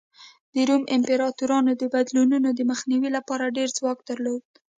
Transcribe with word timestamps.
د 0.53 0.55
روم 0.69 0.83
امپراتورانو 0.97 1.71
د 1.81 1.83
بدلونونو 1.93 2.49
د 2.53 2.59
مخنیوي 2.71 3.09
لپاره 3.17 3.53
ډېر 3.57 3.69
ځواک 3.77 3.99
درلود 4.09 4.45